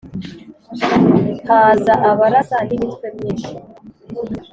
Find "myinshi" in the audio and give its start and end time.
3.15-3.53